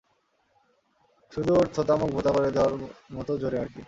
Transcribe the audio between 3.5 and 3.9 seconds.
আরকি।